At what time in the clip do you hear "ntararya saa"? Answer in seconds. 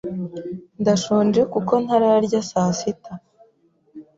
1.83-2.71